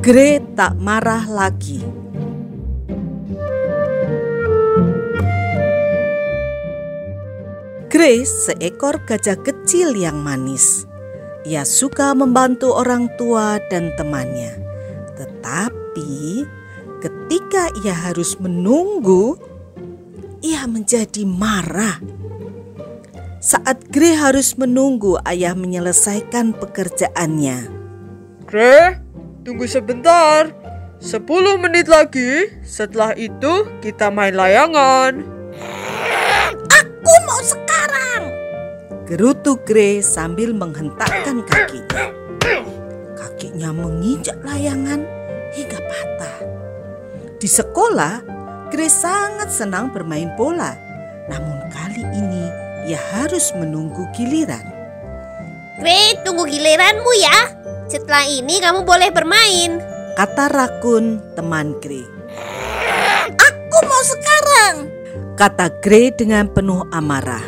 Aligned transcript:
Gray 0.00 0.40
tak 0.56 0.80
marah 0.80 1.28
lagi. 1.28 1.84
Grace 7.92 8.48
seekor 8.48 9.04
gajah 9.04 9.36
kecil 9.44 9.92
yang 9.92 10.24
manis. 10.24 10.88
Ia 11.44 11.68
suka 11.68 12.16
membantu 12.16 12.72
orang 12.72 13.12
tua 13.20 13.60
dan 13.68 13.92
temannya. 14.00 14.56
Tetapi 15.20 16.48
ketika 17.04 17.68
ia 17.84 17.92
harus 17.92 18.40
menunggu, 18.40 19.36
ia 20.40 20.64
menjadi 20.64 21.28
marah. 21.28 22.00
Saat 23.44 23.92
Gray 23.92 24.16
harus 24.16 24.56
menunggu 24.56 25.20
ayah 25.28 25.52
menyelesaikan 25.52 26.56
pekerjaannya. 26.56 27.68
Gray, 28.48 29.09
tunggu 29.50 29.66
sebentar. 29.66 30.54
Sepuluh 31.02 31.58
menit 31.58 31.90
lagi, 31.90 32.54
setelah 32.62 33.18
itu 33.18 33.66
kita 33.82 34.06
main 34.06 34.30
layangan. 34.30 35.26
Aku 36.70 37.14
mau 37.26 37.42
sekarang. 37.42 38.30
Gerutu 39.10 39.58
Gray 39.66 40.06
sambil 40.06 40.54
menghentakkan 40.54 41.42
kakinya. 41.50 42.14
Kakinya 43.18 43.74
menginjak 43.74 44.38
layangan 44.46 45.02
hingga 45.50 45.82
patah. 45.82 46.36
Di 47.42 47.50
sekolah, 47.50 48.22
Gray 48.70 48.86
sangat 48.86 49.50
senang 49.50 49.90
bermain 49.90 50.30
bola. 50.38 50.78
Namun 51.26 51.58
kali 51.74 52.06
ini 52.06 52.44
ia 52.86 53.02
harus 53.18 53.50
menunggu 53.58 54.06
giliran. 54.14 54.62
Gray, 55.82 56.22
tunggu 56.22 56.46
giliranmu 56.46 57.12
ya. 57.18 57.59
Setelah 57.90 58.22
ini 58.22 58.62
kamu 58.62 58.86
boleh 58.86 59.10
bermain. 59.10 59.82
Kata 60.14 60.46
Rakun 60.46 61.34
teman 61.34 61.74
Gray. 61.82 62.06
Aku 63.34 63.78
mau 63.82 64.02
sekarang. 64.06 64.74
Kata 65.34 65.74
Gray 65.82 66.14
dengan 66.14 66.46
penuh 66.46 66.86
amarah. 66.94 67.42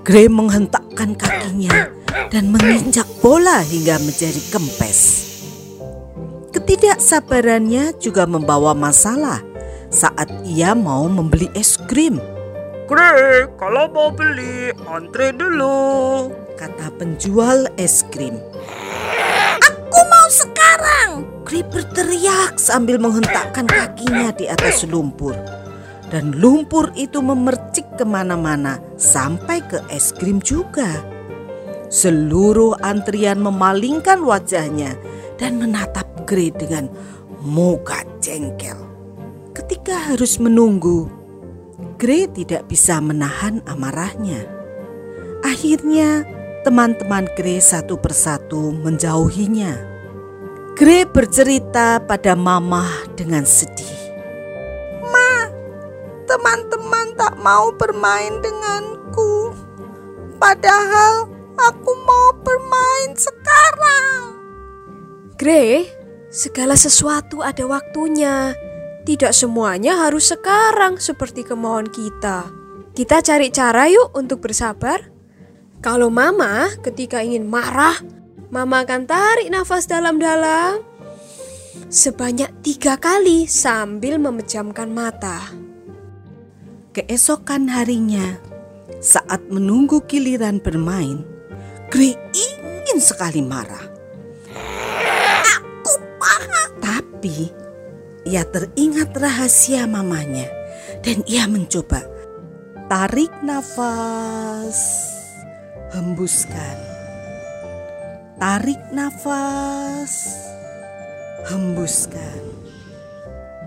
Gray 0.00 0.32
menghentakkan 0.32 1.12
kakinya 1.12 1.92
dan 2.32 2.48
menginjak 2.48 3.04
bola 3.20 3.60
hingga 3.60 4.00
menjadi 4.00 4.40
kempes. 4.48 5.28
Ketidaksabarannya 6.56 7.92
juga 8.00 8.24
membawa 8.24 8.72
masalah 8.72 9.44
saat 9.92 10.32
ia 10.48 10.72
mau 10.72 11.04
membeli 11.04 11.52
es 11.52 11.76
krim. 11.76 12.16
Gray, 12.88 13.44
kalau 13.60 13.92
mau 13.92 14.08
beli, 14.08 14.72
antre 14.88 15.36
dulu. 15.36 16.32
Kata 16.56 16.88
penjual 16.96 17.68
es 17.76 18.00
krim. 18.08 18.40
Sekarang. 20.82 21.30
Gray 21.46 21.62
berteriak 21.62 22.58
sambil 22.58 22.98
menghentakkan 22.98 23.70
kakinya 23.70 24.34
di 24.34 24.50
atas 24.50 24.82
lumpur. 24.82 25.38
Dan 26.10 26.34
lumpur 26.42 26.90
itu 26.98 27.22
memercik 27.22 27.86
ke 27.94 28.02
mana-mana 28.02 28.82
sampai 28.98 29.62
ke 29.62 29.78
es 29.94 30.10
krim 30.10 30.42
juga. 30.42 31.06
Seluruh 31.86 32.74
antrian 32.82 33.38
memalingkan 33.38 34.26
wajahnya 34.26 34.98
dan 35.38 35.62
menatap 35.62 36.08
Gray 36.26 36.50
dengan 36.50 36.90
muka 37.38 38.02
jengkel. 38.18 38.76
Ketika 39.54 40.10
harus 40.10 40.42
menunggu, 40.42 41.06
Gray 41.94 42.26
tidak 42.26 42.66
bisa 42.66 42.98
menahan 42.98 43.62
amarahnya. 43.70 44.50
Akhirnya, 45.46 46.26
teman-teman 46.66 47.30
Gray 47.38 47.62
satu 47.62 47.94
persatu 48.00 48.74
menjauhinya. 48.74 49.91
Gray 50.72 51.04
bercerita 51.04 52.00
pada 52.00 52.32
Mama 52.32 52.88
dengan 53.12 53.44
sedih. 53.44 53.92
Ma, 55.04 55.52
teman-teman 56.24 57.12
tak 57.12 57.36
mau 57.44 57.68
bermain 57.76 58.40
denganku. 58.40 59.52
Padahal 60.40 61.28
aku 61.60 61.92
mau 62.08 62.32
bermain 62.40 63.12
sekarang. 63.12 64.40
Gray, 65.36 65.92
segala 66.32 66.72
sesuatu 66.72 67.44
ada 67.44 67.68
waktunya. 67.68 68.56
Tidak 69.04 69.36
semuanya 69.36 70.08
harus 70.08 70.32
sekarang 70.32 70.96
seperti 70.96 71.44
kemauan 71.44 71.92
kita. 71.92 72.48
Kita 72.96 73.20
cari 73.20 73.52
cara 73.52 73.92
yuk 73.92 74.16
untuk 74.16 74.40
bersabar. 74.40 75.04
Kalau 75.84 76.08
mama 76.08 76.72
ketika 76.80 77.20
ingin 77.20 77.44
marah, 77.44 78.21
mama 78.52 78.84
akan 78.84 79.08
tarik 79.08 79.48
nafas 79.48 79.88
dalam-dalam 79.88 80.84
sebanyak 81.88 82.52
tiga 82.60 83.00
kali 83.00 83.48
sambil 83.48 84.20
memejamkan 84.20 84.92
mata. 84.92 85.40
Keesokan 86.92 87.72
harinya, 87.72 88.36
saat 89.00 89.40
menunggu 89.48 90.04
giliran 90.04 90.60
bermain, 90.60 91.24
Gray 91.88 92.12
ingin 92.36 93.00
sekali 93.00 93.40
marah. 93.40 93.88
Aku 95.56 95.96
marah. 96.20 96.68
Tapi 96.84 97.48
ia 98.28 98.44
teringat 98.44 99.16
rahasia 99.16 99.88
mamanya 99.88 100.44
dan 101.00 101.24
ia 101.24 101.48
mencoba 101.48 102.04
tarik 102.92 103.32
nafas, 103.40 104.76
hembuskan. 105.96 106.91
Tarik 108.42 108.90
nafas, 108.90 110.34
hembuskan. 111.46 112.42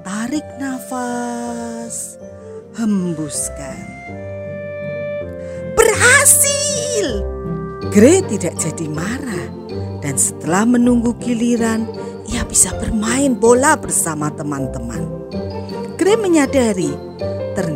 Tarik 0.04 0.44
nafas, 0.60 2.20
hembuskan. 2.76 3.88
Berhasil! 5.80 7.08
Gray 7.88 8.20
tidak 8.28 8.60
jadi 8.60 8.92
marah 8.92 9.48
dan 10.04 10.20
setelah 10.20 10.68
menunggu 10.68 11.16
giliran, 11.24 11.88
ia 12.28 12.44
bisa 12.44 12.76
bermain 12.76 13.32
bola 13.32 13.80
bersama 13.80 14.28
teman-teman. 14.36 15.08
Gray 15.96 16.20
menyadari 16.20 16.92
ternyata 17.56 17.75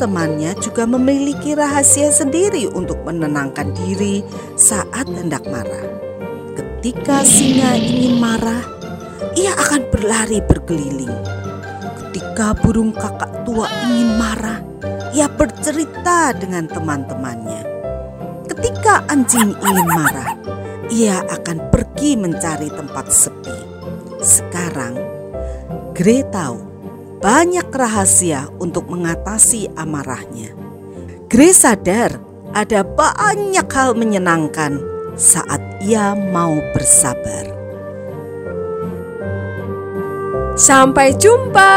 teman-temannya 0.00 0.56
juga 0.58 0.88
memiliki 0.88 1.52
rahasia 1.52 2.08
sendiri 2.08 2.66
untuk 2.72 3.00
menenangkan 3.04 3.76
diri 3.76 4.24
saat 4.56 5.04
hendak 5.06 5.44
marah. 5.46 5.86
Ketika 6.56 7.20
singa 7.22 7.76
ingin 7.76 8.16
marah, 8.16 8.64
ia 9.36 9.52
akan 9.52 9.84
berlari 9.92 10.40
berkeliling. 10.40 11.12
Ketika 12.00 12.56
burung 12.56 12.96
kakak 12.96 13.44
tua 13.44 13.68
ingin 13.86 14.16
marah, 14.16 14.58
ia 15.12 15.28
bercerita 15.28 16.32
dengan 16.32 16.64
teman-temannya. 16.64 17.62
Ketika 18.48 19.04
anjing 19.12 19.52
ingin 19.52 19.88
marah, 19.92 20.30
ia 20.88 21.20
akan 21.28 21.68
pergi 21.68 22.16
mencari 22.16 22.72
tempat 22.72 23.12
sepi. 23.12 23.58
Sekarang, 24.24 24.96
Gray 25.92 26.24
tahu 26.32 26.69
banyak 27.20 27.68
rahasia 27.68 28.48
untuk 28.56 28.88
mengatasi 28.88 29.68
amarahnya. 29.76 30.56
Gray 31.28 31.52
sadar 31.52 32.16
ada 32.56 32.80
banyak 32.82 33.68
hal 33.68 33.92
menyenangkan 33.94 34.80
saat 35.20 35.60
ia 35.84 36.16
mau 36.16 36.56
bersabar. 36.72 37.52
Sampai 40.56 41.14
jumpa. 41.14 41.72